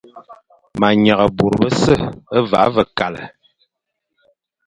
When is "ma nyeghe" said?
0.79-1.27